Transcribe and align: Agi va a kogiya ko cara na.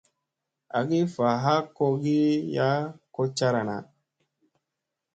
Agi 0.77 1.01
va 1.15 1.31
a 1.53 1.55
kogiya 1.77 2.69
ko 3.13 3.21
cara 3.37 3.61
na. 3.69 3.77